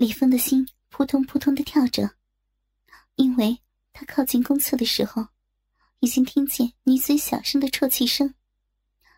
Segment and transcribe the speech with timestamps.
[0.00, 2.16] 李峰的心扑通扑通的跳着，
[3.16, 3.60] 因为
[3.92, 5.28] 他靠近公厕的时候，
[5.98, 8.34] 已经听见女子小声的啜泣声，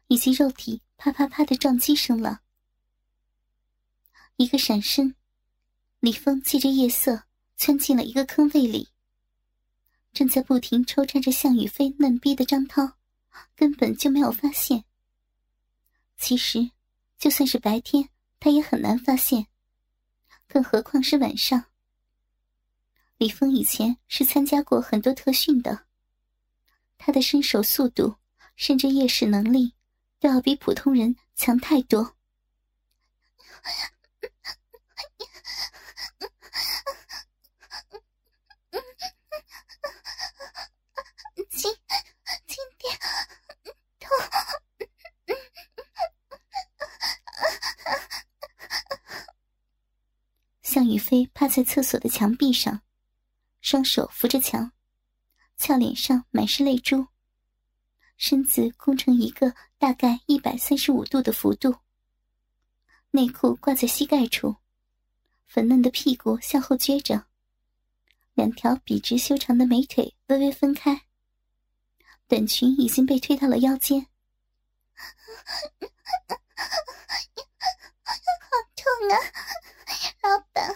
[0.09, 2.41] 以及肉体啪啪啪的撞击声了。
[4.35, 5.15] 一个闪身，
[6.01, 7.27] 李峰借着夜色
[7.57, 8.89] 窜进了一个坑位里。
[10.13, 12.95] 正在不停抽插着向雨飞嫩逼的张涛，
[13.55, 14.83] 根本就没有发现。
[16.19, 16.73] 其实，
[17.19, 18.09] 就算是白天，
[18.41, 19.47] 他也很难发现。
[20.53, 21.65] 更何况是晚上。
[23.17, 25.87] 李峰以前是参加过很多特训的，
[26.99, 28.17] 他的身手速度，
[28.55, 29.73] 甚至夜视能力，
[30.21, 32.17] 都要比普通人强太多。
[50.73, 52.81] 向雨飞趴在厕所的墙壁上，
[53.61, 54.73] 双手扶着墙，
[55.59, 57.09] 俏脸上满是泪珠，
[58.17, 61.77] 身子弓成一个大概一百三十五度的幅度，
[63.11, 64.57] 内裤挂在膝盖处，
[65.45, 67.27] 粉嫩的屁股向后撅着，
[68.33, 71.03] 两条笔直修长的美腿微微分开，
[72.27, 74.01] 短裙已经被推到了腰间，
[78.01, 79.21] 好痛啊！
[80.23, 80.75] 老板，你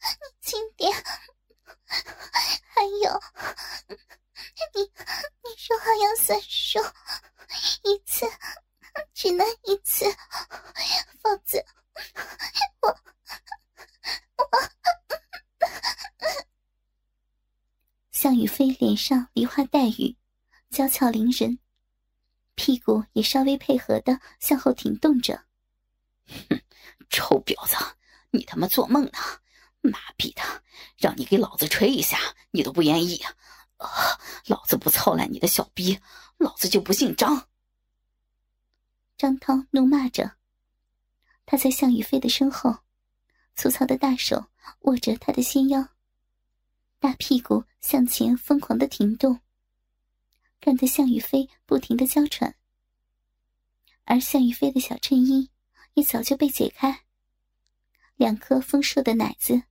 [0.00, 0.92] 你轻点。
[2.74, 3.20] 还有，
[3.88, 6.78] 你你说话要算数，
[7.82, 8.26] 一次
[9.12, 10.06] 只能一次，
[11.20, 11.58] 否则
[12.80, 12.88] 我
[14.36, 14.44] 我。
[18.10, 20.16] 向雨飞脸上梨花带雨，
[20.70, 21.58] 娇俏凌人，
[22.54, 25.44] 屁股也稍微配合的向后挺动着。
[26.48, 26.62] 哼，
[27.10, 27.76] 臭婊子！
[28.32, 29.12] 你他妈做梦呢！
[29.82, 30.42] 妈逼的，
[30.96, 32.18] 让你给老子吹一下，
[32.50, 33.20] 你都不愿意
[33.76, 33.86] 啊！
[34.46, 35.98] 老子不操烂你的小逼，
[36.38, 37.48] 老子就不姓张！
[39.18, 40.36] 张涛怒骂着，
[41.44, 42.78] 他在向雨飞的身后，
[43.54, 44.46] 粗糙的大手
[44.80, 45.88] 握着他的纤腰，
[46.98, 49.40] 大屁股向前疯狂的停动，
[50.58, 52.54] 干得向雨飞不停的娇喘，
[54.04, 55.50] 而向雨飞的小衬衣
[55.94, 57.04] 也早就被解开。
[58.22, 59.64] 两颗丰硕的奶子，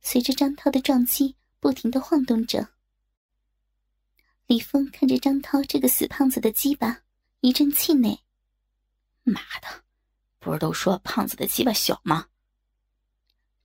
[0.00, 2.66] 随着张涛的撞击不停的晃动着。
[4.46, 7.02] 李峰看着张涛这个死胖子的鸡巴，
[7.40, 8.18] 一阵气馁。
[9.22, 9.84] 妈的，
[10.38, 12.28] 不是都说胖子的鸡巴小吗？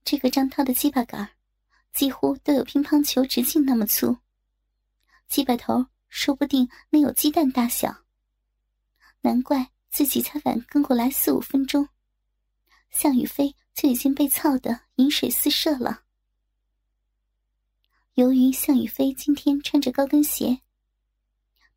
[0.03, 1.31] 这个张涛的鸡巴杆，
[1.93, 4.17] 几乎都有乒乓球直径那么粗，
[5.29, 8.03] 鸡巴头说不定能有鸡蛋大小。
[9.21, 11.87] 难怪自己才晚跟过来四五分钟。
[12.89, 16.03] 向雨飞就已经被操得饮水四射了。
[18.13, 20.61] 由于向雨飞今天穿着高跟鞋，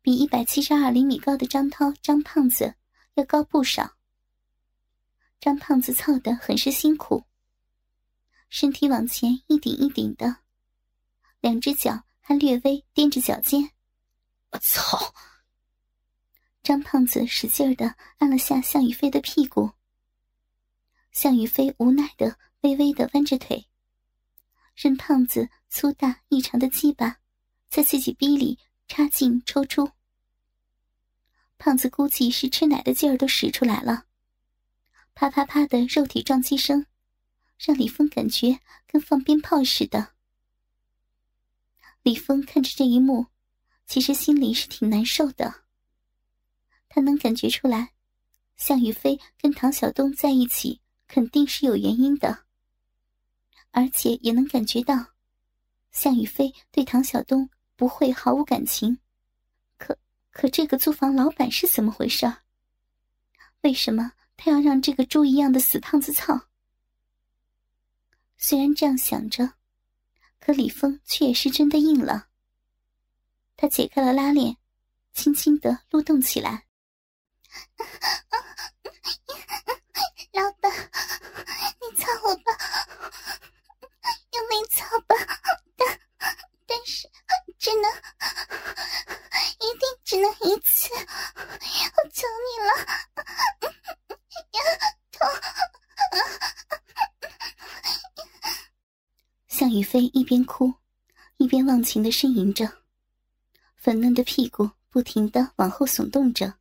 [0.01, 2.73] 比一百七十二厘米高的张涛张胖子
[3.15, 3.97] 要高不少。
[5.41, 7.25] 张胖子操得很是辛苦，
[8.49, 10.37] 身体往前一顶一顶的，
[11.41, 13.71] 两只脚还略微踮着脚尖。
[14.51, 15.13] 我操！
[16.63, 19.69] 张胖子使劲的按了下向雨飞的屁股。
[21.11, 23.67] 向雨飞无奈的微微的弯着腿，
[24.75, 27.17] 任胖子粗大异常的鸡巴
[27.69, 29.91] 在自己逼里插进抽出。
[31.57, 34.05] 胖子估计是吃奶的劲儿都使出来了，
[35.13, 36.85] 啪啪啪的肉体撞击声，
[37.57, 40.13] 让李峰感觉跟放鞭炮似的。
[42.01, 43.27] 李峰看着这一幕，
[43.85, 45.63] 其实心里是挺难受的。
[46.87, 47.91] 他能感觉出来，
[48.55, 50.79] 向雨飞跟唐小东在一起。
[51.09, 52.45] 肯定是有原因的，
[53.71, 55.07] 而且也能感觉到，
[55.91, 58.99] 向雨飞对唐晓东不会毫无感情。
[59.77, 59.97] 可
[60.31, 62.31] 可，这个租房老板是怎么回事？
[63.61, 66.39] 为什么他要让这个猪一样的死胖子操？
[68.37, 69.53] 虽然这样想着，
[70.39, 72.27] 可李峰却也是真的硬了。
[73.57, 74.55] 他解开了拉链，
[75.11, 76.67] 轻轻的撸动起来。
[80.31, 80.71] 老板，
[81.81, 82.53] 你操我吧，
[84.31, 85.15] 用力操吧，
[85.75, 85.99] 但
[86.65, 87.09] 但是
[87.57, 87.91] 只能，
[89.59, 92.71] 一定只能一次，我求你了，
[94.53, 94.59] 呀，
[95.11, 95.27] 痛！
[99.47, 100.71] 向雨飞一边哭，
[101.37, 102.71] 一边忘情的呻吟着，
[103.75, 106.53] 粉嫩的屁股不停的往后耸动着，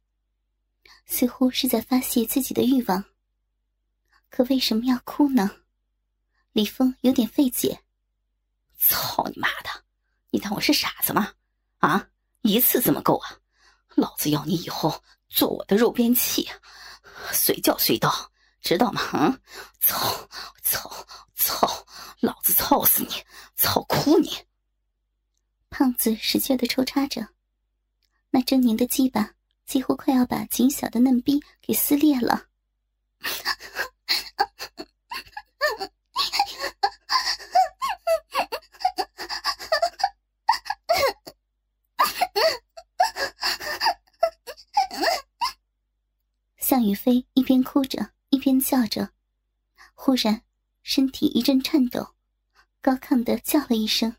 [1.04, 3.04] 似乎是在发泄自己的欲望。
[4.30, 5.50] 可为什么要哭呢？
[6.52, 7.82] 李峰有点费解。
[8.78, 9.68] 操你妈的！
[10.30, 11.34] 你当我是傻子吗？
[11.80, 12.08] 啊，
[12.40, 13.36] 一次怎么够啊？
[13.94, 16.48] 老子要你以后做我的肉鞭器，
[17.30, 19.00] 随叫随到，知道吗？
[19.12, 19.40] 嗯，
[19.80, 20.28] 操
[20.62, 21.86] 操操！
[22.20, 23.24] 老子操死你，
[23.56, 24.30] 操哭你！
[25.70, 27.28] 胖子使劲的抽插着，
[28.30, 29.34] 那狰狞的鸡巴
[29.64, 32.46] 几乎快要把紧小的嫩逼给撕裂了。
[46.58, 49.10] 向雨飞一边哭着一边叫着，
[49.94, 50.42] 忽然
[50.84, 52.14] 身体一阵颤抖，
[52.80, 54.14] 高亢的叫了一声，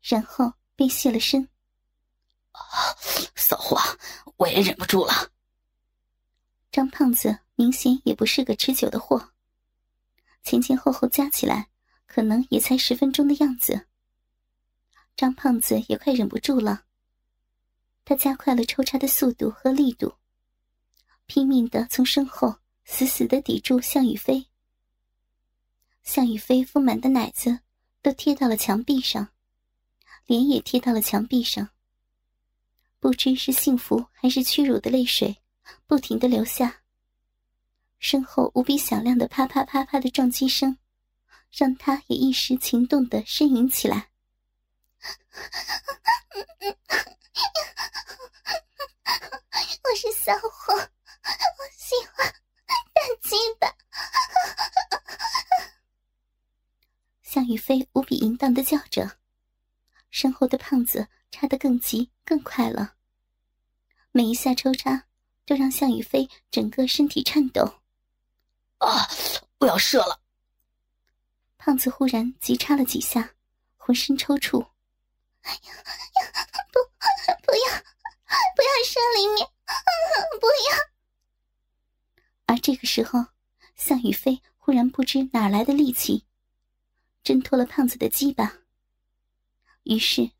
[0.00, 1.46] 然后便卸了身。
[3.36, 3.78] 骚货，
[4.38, 5.30] 我也忍不住了。
[6.70, 9.34] 张胖子明显也不是个持久的货，
[10.42, 11.68] 前前后后加起来，
[12.06, 13.86] 可能也才十分钟的样子。
[15.14, 16.84] 张胖子也快忍不住了。
[18.04, 20.14] 他加快了抽插的速度和力度，
[21.26, 24.46] 拼命的从身后死死的抵住向雨飞。
[26.02, 27.60] 向雨飞丰满的奶子
[28.02, 29.28] 都贴到了墙壁上，
[30.26, 31.68] 脸也贴到了墙壁上。
[32.98, 35.36] 不知是幸福还是屈辱的泪水，
[35.86, 36.82] 不停的流下。
[37.98, 40.76] 身后无比响亮的啪啪啪啪的撞击声，
[41.52, 44.10] 让他也一时情动的呻吟起来。
[49.82, 52.32] 我是骚货，我喜欢
[52.66, 52.74] 大
[53.22, 53.74] 鸡巴。
[57.22, 59.16] 向雨飞无比淫荡的叫着，
[60.10, 62.96] 身后的胖子插得更急更快了，
[64.10, 65.06] 每一下抽插
[65.46, 67.80] 都让向雨飞整个身体颤抖。
[68.78, 69.08] 啊！
[69.58, 70.20] 我要射了！
[71.56, 73.34] 胖子忽然急插了几下，
[73.76, 74.68] 浑身抽搐。
[75.42, 75.60] 哎呀
[78.82, 79.48] 不要射里面，
[80.40, 80.76] 不要！
[82.46, 83.26] 而这个时候，
[83.76, 86.24] 向雨飞忽然不知哪来的力气，
[87.22, 88.58] 挣脱了胖子的鸡巴。
[89.84, 90.32] 于是，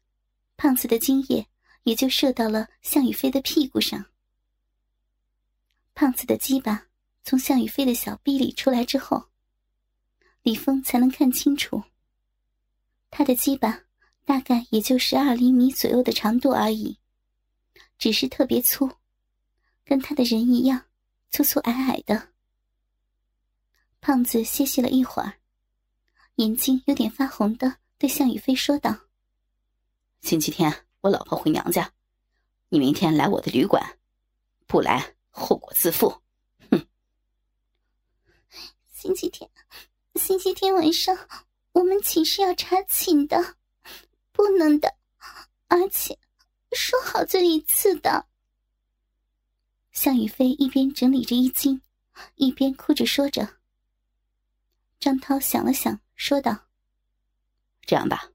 [0.57, 1.47] 胖子的精液
[1.85, 4.07] 也就射到了向雨飞的屁股上。
[5.95, 6.89] 胖子的鸡巴
[7.23, 9.29] 从向雨飞的小臂里出来之后，
[10.43, 11.81] 李峰才能看清楚，
[13.09, 13.83] 他的鸡巴。
[14.25, 16.97] 大概也就十二厘米左右的长度而已，
[18.03, 18.91] 只是特别粗，
[19.85, 20.87] 跟他的人一样
[21.31, 22.31] 粗粗矮矮的。
[24.01, 25.35] 胖子歇息了一会儿，
[26.35, 29.07] 眼睛有点发红的对向宇飞说道
[30.21, 31.93] ：“星期天我老婆回娘家，
[32.71, 33.97] 你明天来我的旅馆，
[34.67, 36.13] 不来后果自负。”
[36.73, 36.85] 哼。
[38.93, 39.49] 星期天，
[40.17, 41.17] 星期天晚上
[41.71, 43.59] 我们寝室要查寝的。
[44.33, 44.93] 不能的，
[45.69, 46.19] 而且
[46.75, 48.27] 说好这一次的。
[49.93, 51.81] 向雨飞一边整理着衣襟，
[52.37, 53.57] 一边哭着说着。
[54.99, 56.69] 张涛想了想，说道
[57.87, 58.31] ：“这样吧，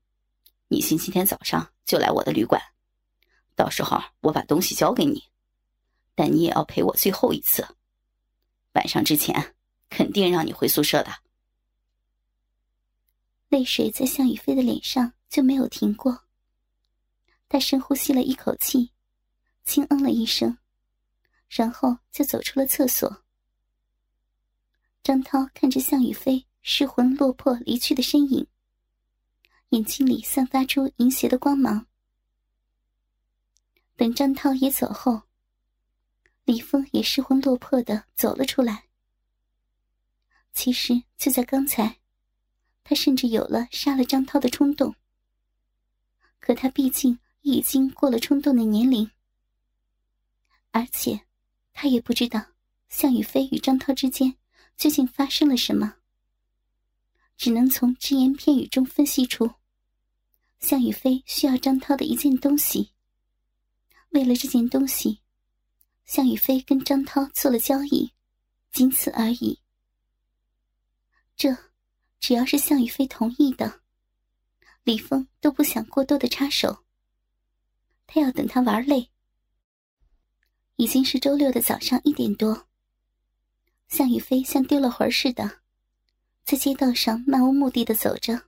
[0.68, 2.62] 你星期天早上就来我的旅馆，
[3.56, 5.24] 到时候我把东西交给你，
[6.16, 7.68] 但你也要陪我最后一次。
[8.74, 9.56] 晚上之前，
[9.90, 11.12] 肯定让你回宿舍的。”
[13.50, 15.14] 泪水在向雨飞的脸上。
[15.30, 16.27] 就没有停过。
[17.49, 18.92] 他深呼吸了一口气，
[19.63, 20.57] 轻嗯了一声，
[21.47, 23.23] 然后就走出了厕所。
[25.01, 28.45] 张涛看着向雨飞失魂落魄离去的身影，
[29.69, 31.87] 眼睛里散发出淫邪的光芒。
[33.95, 35.21] 等张涛也走后，
[36.44, 38.83] 李峰也失魂落魄的走了出来。
[40.54, 41.99] 其实就在刚才，
[42.83, 44.94] 他甚至有了杀了张涛的冲动。
[46.39, 47.18] 可他毕竟
[47.51, 49.09] 已经过了冲动的年龄，
[50.71, 51.21] 而且
[51.73, 52.44] 他也不知道
[52.89, 54.35] 向雨飞与张涛之间
[54.75, 55.95] 究竟发生了什么，
[57.37, 59.49] 只能从只言片语中分析出，
[60.59, 62.92] 向雨飞需要张涛的一件东西。
[64.09, 65.21] 为了这件东西，
[66.06, 68.11] 向雨飞跟张涛做了交易，
[68.71, 69.59] 仅此而已。
[71.35, 71.56] 这，
[72.19, 73.81] 只要是向雨飞同意的。
[74.83, 76.85] 李峰都不想过多的插手，
[78.07, 79.11] 他要等他玩累。
[80.78, 82.68] 已经是周六的早上一点多，
[83.87, 85.59] 向雨飞像丢了魂似的，
[86.44, 88.44] 在街道上漫无目的的走着。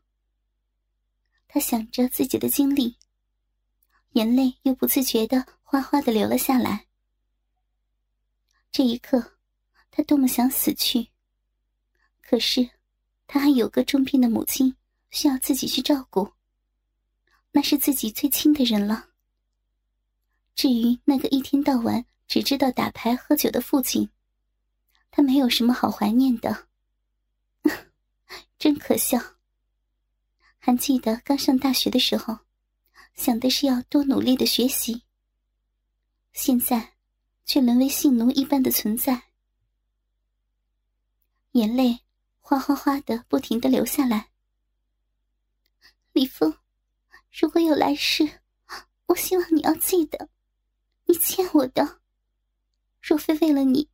[1.47, 2.95] 他想着自己的经历，
[4.11, 6.85] 眼泪又不自觉的哗哗的流了下来。
[8.71, 9.39] 这一刻，
[9.89, 11.09] 他多么想死去。
[12.21, 12.69] 可是，
[13.25, 14.75] 他还有个重病的母亲
[15.09, 16.31] 需要自己去照顾，
[17.51, 19.09] 那是自己最亲的人了。
[20.59, 24.09] 至于那个一天到晚只知道打牌喝酒的父亲，
[25.09, 26.67] 他没有什么好怀念的。
[28.57, 29.17] 真可笑！
[30.57, 32.39] 还记得刚上大学的时候，
[33.13, 35.03] 想的是要多努力的学习，
[36.33, 36.95] 现在
[37.45, 39.29] 却沦为性奴一般的存在，
[41.53, 42.01] 眼泪
[42.41, 44.31] 哗哗哗的不停的流下来。
[46.11, 46.53] 李峰，
[47.31, 48.41] 如果有来世，
[49.05, 50.27] 我希望你要记得，
[51.09, 51.99] 你欠我的。
[53.01, 53.89] 若非为了你，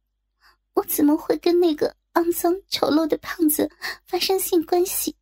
[0.73, 1.95] 我怎么会跟那个？
[2.15, 3.69] 肮脏丑陋的胖子
[4.05, 5.17] 发生性关系，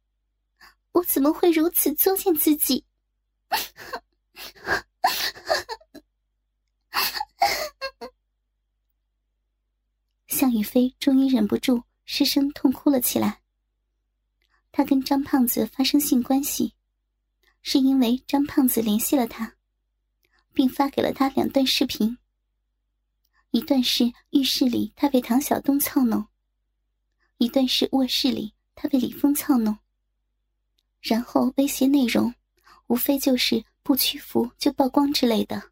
[0.92, 2.86] 我怎么会如此作践自己？
[10.28, 13.42] 向雨飞终于忍不住失声痛哭了起来。
[14.72, 16.76] 他跟张胖子发生性关系，
[17.64, 19.56] 是因为张胖子联系了他，
[20.54, 22.18] 并发给了他两段视频。
[23.52, 26.28] 一段是浴室里他被唐晓东操弄。
[27.38, 29.78] 一段是卧室里，他被李峰操弄，
[31.02, 32.34] 然后威胁内容，
[32.88, 35.72] 无非就是不屈服就曝光之类的。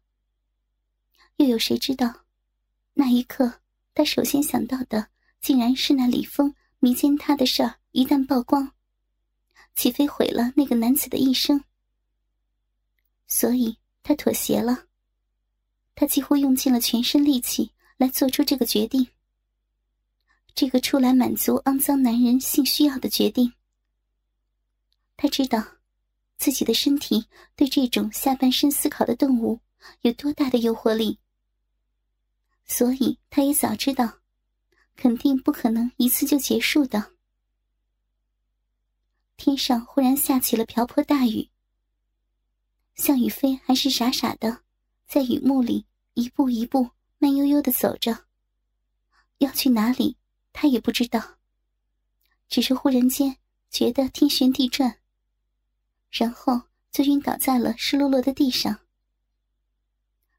[1.36, 2.24] 又有谁知道，
[2.92, 3.60] 那一刻
[3.94, 5.08] 他首先想到的，
[5.40, 7.76] 竟然是那李峰迷奸他的事儿。
[7.92, 8.72] 一旦曝光，
[9.74, 11.64] 岂非毁了那个男子的一生？
[13.26, 14.86] 所以他妥协了，
[15.94, 19.06] 他几乎用尽了全身力气来做出这个决定。
[20.54, 23.52] 这个出来满足肮脏男人性需要的决定，
[25.16, 25.64] 他知道
[26.36, 29.60] 自己的身体对这种下半身思考的动物
[30.02, 31.18] 有多大的诱惑力，
[32.66, 34.18] 所以他也早知道，
[34.94, 37.12] 肯定不可能一次就结束的。
[39.36, 41.48] 天上忽然下起了瓢泼大雨，
[42.94, 44.62] 向雨飞还是傻傻的
[45.06, 48.26] 在雨幕里一步一步慢悠悠的走着，
[49.38, 50.16] 要去哪里？
[50.52, 51.38] 他也不知道，
[52.48, 53.38] 只是忽然间
[53.70, 54.98] 觉得天旋地转，
[56.10, 58.80] 然后就晕倒在了湿漉漉的地上。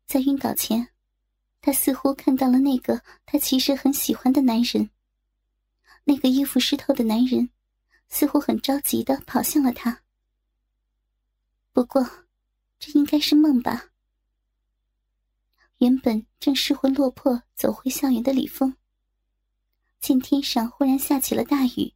[0.05, 0.89] 在晕倒前，
[1.61, 4.89] 他似乎看到了那个他其实很喜欢的男人。
[6.03, 7.49] 那个衣服湿透的男人，
[8.09, 10.03] 似乎很着急的跑向了他。
[11.71, 12.07] 不过，
[12.85, 13.91] 这应该是梦吧？
[15.77, 18.75] 原本正失魂落魄走回校园的李峰。
[20.01, 21.93] 见天上忽然下起了大雨，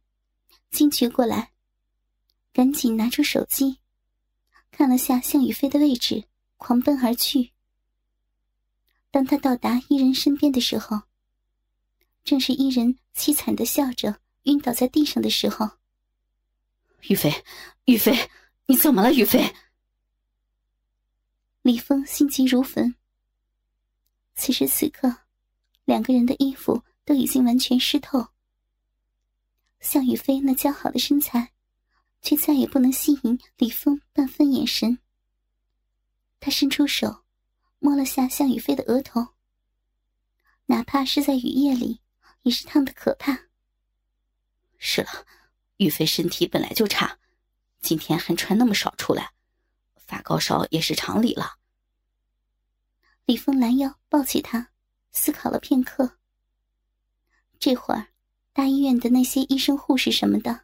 [0.70, 1.52] 惊觉过来，
[2.54, 3.80] 赶紧拿出手机，
[4.70, 6.24] 看了下向宇飞的位置，
[6.56, 7.52] 狂奔而去。
[9.10, 11.02] 当他到达伊人身边的时候，
[12.24, 15.68] 正是伊人凄惨的笑着晕倒在地上的时候。
[17.10, 17.30] 宇飞，
[17.84, 18.30] 宇飞，
[18.64, 19.12] 你怎么了？
[19.12, 19.54] 宇飞。
[21.68, 22.94] 李峰心急如焚。
[24.34, 25.14] 此时此刻，
[25.84, 26.82] 两个人的衣服。
[27.04, 28.28] 都已经完全湿透，
[29.80, 31.52] 向雨飞那姣好的身材，
[32.20, 34.98] 却再也不能吸引李峰半分眼神。
[36.38, 37.24] 他伸出手，
[37.78, 39.28] 摸了下向雨飞的额头，
[40.66, 42.00] 哪怕是在雨夜里，
[42.42, 43.46] 也是烫的可怕。
[44.76, 45.26] 是了，
[45.78, 47.18] 雨飞身体本来就差，
[47.80, 49.32] 今天还穿那么少出来，
[49.96, 51.57] 发高烧也是常理了。
[53.28, 54.70] 李峰拦腰抱起他，
[55.12, 56.16] 思考了片刻。
[57.58, 58.08] 这会儿，
[58.54, 60.62] 大医院的那些医生、护士什么的，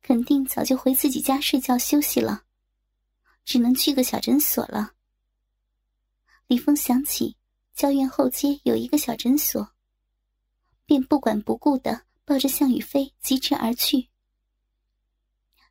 [0.00, 2.44] 肯定早就回自己家睡觉休息了，
[3.44, 4.94] 只能去个小诊所了。
[6.46, 7.36] 李峰想起
[7.74, 9.74] 教院后街有一个小诊所，
[10.86, 14.08] 便不管不顾的抱着向宇飞疾驰而去。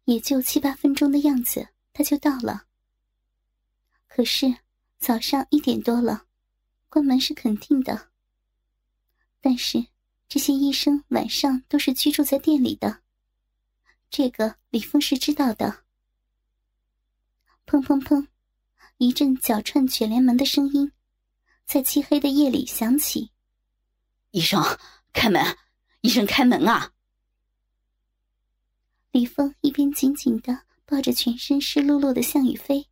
[0.03, 2.67] 也就七八分钟的样子，他就到了。
[4.05, 4.55] 可是
[4.99, 6.25] 早上一点多了，
[6.89, 8.09] 关门是肯定的，
[9.41, 9.87] 但是。
[10.29, 13.01] 这些医生晚上都是居住在店里的，
[14.09, 15.85] 这个李峰是知道的。
[17.65, 18.27] 砰砰砰，
[18.97, 20.91] 一阵脚串卷帘门的声音，
[21.65, 23.31] 在漆黑的夜里响起。
[24.31, 24.61] 医生，
[25.13, 25.41] 开门！
[26.01, 26.91] 医生，开门啊！
[29.11, 32.85] 李峰一边紧紧的抱着全身湿漉漉的向雨飞，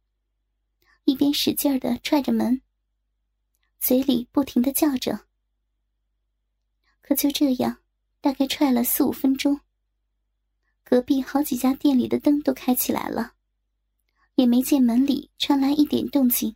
[1.04, 2.62] 一边使劲的踹着门，
[3.86, 5.28] 嘴里不停的叫着。
[7.02, 7.84] 可就这样，
[8.20, 9.62] 大概踹了四五分钟，
[10.84, 13.34] 隔壁好几家店里的灯都开起来了，
[14.34, 16.56] 也没见门里传来一点动静。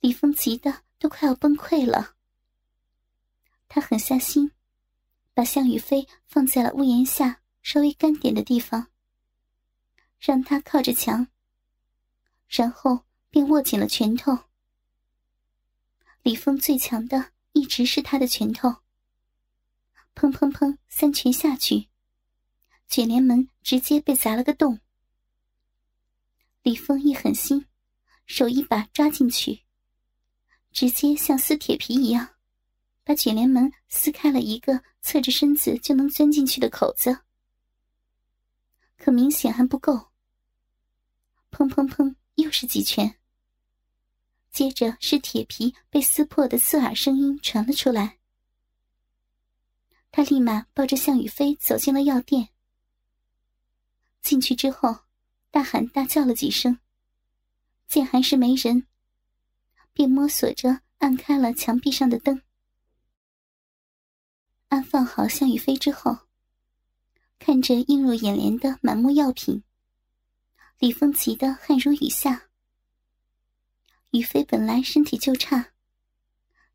[0.00, 2.14] 李峰急得都快要崩溃了。
[3.66, 4.52] 他狠下心，
[5.32, 8.88] 把向宇飞放在了屋檐下稍微干点的地方，
[10.20, 11.26] 让他靠着墙，
[12.48, 14.38] 然后便握紧了拳头。
[16.24, 18.70] 李峰最强的一直是他的拳头，
[20.14, 21.90] 砰砰砰，三拳下去，
[22.88, 24.80] 卷帘门直接被砸了个洞。
[26.62, 27.66] 李峰一狠心，
[28.24, 29.64] 手一把抓进去，
[30.72, 32.36] 直接像撕铁皮一样，
[33.04, 37.18] 把卷帘门撕开了一个侧着身子就能钻进去的口子。
[38.96, 39.92] 可明显还不够，
[41.50, 43.14] 砰砰砰，又是几拳。
[44.54, 48.18] 接着是铁皮被撕破的刺耳声音传了出来。
[50.12, 52.50] 他立马抱着向宇飞走进了药店。
[54.22, 55.00] 进去之后，
[55.50, 56.78] 大喊大叫了几声，
[57.88, 58.86] 见还是没人，
[59.92, 62.40] 便摸索着按开了墙壁上的灯。
[64.68, 66.16] 安放好向宇飞之后，
[67.40, 69.64] 看着映入眼帘的满目药品，
[70.78, 72.50] 李峰急得汗如雨下。
[74.14, 75.72] 宇飞本来身体就差，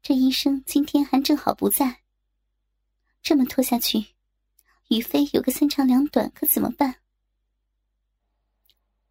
[0.01, 2.01] 这医生今天还正好不在。
[3.21, 4.07] 这么拖下去，
[4.89, 6.97] 宇飞有个三长两短，可怎么办？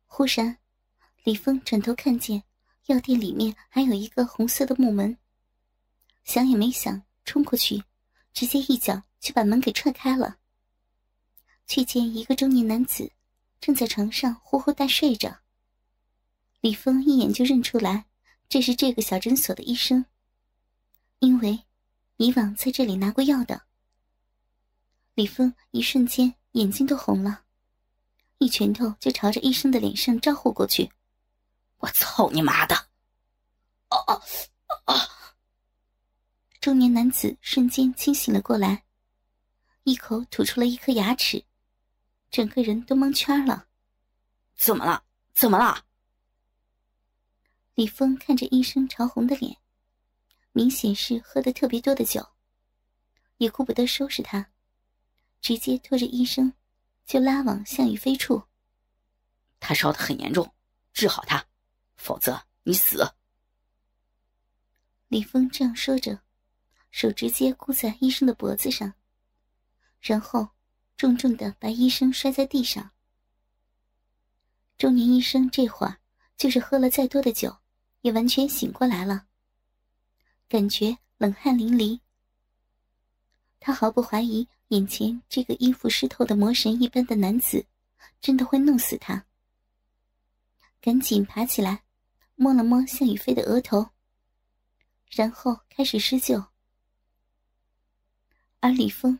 [0.05, 0.59] 忽然，
[1.25, 2.43] 李峰转头看见
[2.89, 5.17] 药店里面还有一个红色的木门，
[6.23, 7.83] 想也没想，冲过去，
[8.35, 10.37] 直接一脚就把门给踹开了。
[11.67, 13.11] 却见一个中年男子
[13.59, 15.41] 正在床上呼呼大睡着。
[16.61, 18.05] 李峰一眼就认出来。
[18.49, 20.07] 这是这个小诊所的医生，
[21.19, 21.65] 因为
[22.17, 23.63] 以往在这里拿过药的。
[25.15, 27.45] 李峰一瞬间眼睛都红了，
[28.39, 30.91] 一拳头就朝着医生的脸上招呼过去
[31.79, 32.75] ：“我操你妈的！”
[33.91, 34.23] 哦哦
[34.87, 34.95] 哦！
[36.61, 38.85] 中年男子瞬间清醒了过来，
[39.85, 41.45] 一口吐出了一颗牙齿，
[42.31, 43.67] 整个人都蒙圈了。
[44.57, 45.05] 怎么了？
[45.35, 45.85] 怎么了？
[47.79, 49.57] 李峰看着医生潮红的脸，
[50.51, 52.29] 明显是喝的特别多的酒，
[53.37, 54.51] 也顾不得收拾他，
[55.41, 56.53] 直接拖着医生
[57.07, 58.43] 就拉往向宇飞处。
[59.61, 60.53] 他烧的很严重，
[60.93, 61.47] 治好他，
[61.95, 63.15] 否则你死。
[65.07, 66.21] 李峰这样说着，
[66.91, 68.93] 手直接箍在医生的脖子上，
[70.01, 70.49] 然后
[70.97, 72.91] 重重的把医生摔在地上。
[74.77, 76.01] 中年医生这会儿
[76.37, 77.57] 就是喝了再多的酒。
[78.01, 79.27] 也完全醒过来了，
[80.49, 82.01] 感觉冷汗淋漓。
[83.61, 87.67] 他毫不怀疑眼前这个衣服湿透的魔神一般的男子，
[88.21, 89.27] 真的会弄死他。
[90.81, 91.83] 赶紧爬起来，
[92.37, 93.91] 摸了摸向宇飞的额头，
[95.11, 96.45] 然后开始施救。
[98.61, 99.19] 而李峰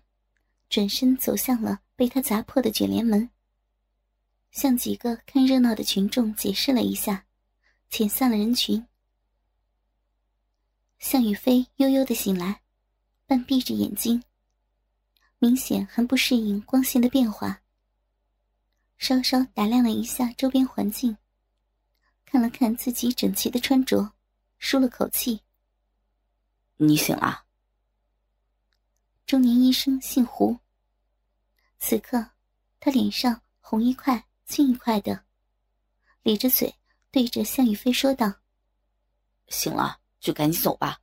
[0.69, 3.29] 转身走向了被他砸破的卷帘门，
[4.53, 7.25] 向几个看热闹的群众解释了一下。
[7.91, 8.87] 遣散了人群，
[10.99, 12.61] 向宇飞悠悠的醒来，
[13.27, 14.23] 半闭着眼睛，
[15.39, 17.63] 明显还不适应光线的变化。
[18.99, 21.17] 稍稍打量了一下周边环境，
[22.25, 24.13] 看了看自己整齐的穿着，
[24.59, 25.41] 舒了口气。
[26.77, 27.45] 你醒了。
[29.27, 30.59] 中年医生姓胡。
[31.79, 32.31] 此刻，
[32.79, 35.25] 他脸上红一块青一块的，
[36.23, 36.75] 咧着嘴。
[37.11, 38.35] 对着向宇飞说道
[39.49, 41.01] ：“醒了就赶紧走吧。”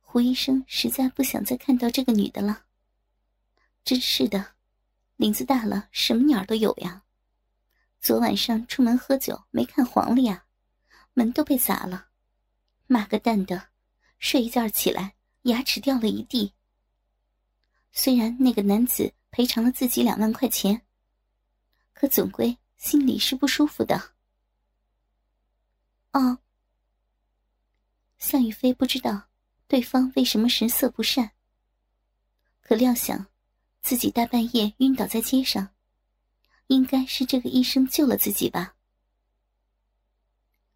[0.00, 2.64] 胡医生实在不想再看到这个女的了。
[3.84, 4.54] 真是的，
[5.16, 7.04] 林子大了，什么鸟都有呀。
[8.00, 10.44] 昨晚上出门喝酒没看黄历呀，
[11.14, 12.08] 门都被砸了。
[12.86, 13.68] 妈个蛋的，
[14.18, 16.52] 睡一觉起来牙齿掉了一地。
[17.92, 20.82] 虽然那个男子赔偿了自己两万块钱，
[21.94, 22.58] 可总归……
[22.82, 24.10] 心里是不舒服的。
[26.10, 26.38] 哦，
[28.18, 29.28] 向宇飞不知道
[29.68, 31.30] 对方为什么神色不善，
[32.60, 33.28] 可料想
[33.82, 35.72] 自己大半夜晕倒在街上，
[36.66, 38.74] 应该是这个医生救了自己吧。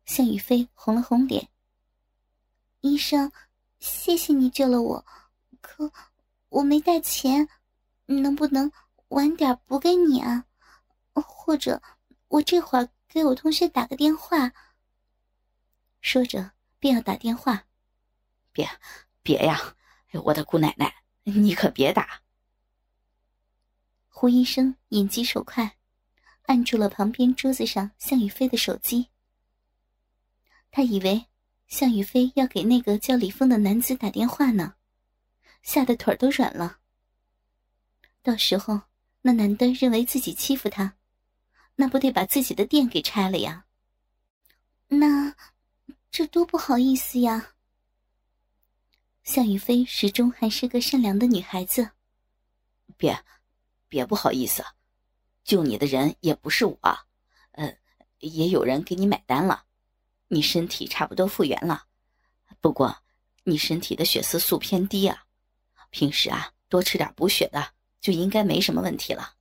[0.05, 1.49] 向宇飞红了红脸
[2.83, 3.33] ：“医生，
[3.81, 5.05] 谢谢你救了我，
[5.61, 5.93] 可
[6.51, 7.49] 我没带钱，
[8.07, 8.71] 能不能
[9.09, 10.47] 晚点补给你啊？
[11.15, 11.83] 或者……”
[12.29, 14.53] 我这会儿给我同学打个电话。
[16.01, 17.67] 说着便要打电话，
[18.53, 18.69] 别，
[19.23, 19.75] 别呀！
[20.25, 22.23] 我的姑奶奶，你可别打。
[24.09, 25.77] 胡医生眼疾手快，
[26.43, 29.09] 按住了旁边桌子上向宇飞的手机。
[30.71, 31.27] 他以为
[31.67, 34.77] 向宇飞要给那个叫李峰的男子打电话呢，
[35.63, 36.79] 吓得腿都软了。
[38.23, 38.83] 到时候
[39.23, 40.97] 那男的认为自己欺负他，
[41.77, 43.67] 那不得把自己的店给拆了呀？
[44.89, 45.35] 那
[46.11, 47.53] 这多不好意思呀！
[49.23, 51.91] 向雨飞始终还是个善良的女孩子。
[52.97, 53.23] 别，
[53.89, 54.65] 别不好意思，
[55.45, 56.79] 救你的人也不是我，
[57.53, 57.77] 呃，
[58.21, 59.65] 也有人给你买单了。
[60.29, 61.85] 你身体差不多复原了，
[62.61, 62.97] 不过
[63.45, 65.25] 你身体的血色素偏低啊，
[65.91, 69.36] 平时啊多吃点补血的，就应该没什么问题了。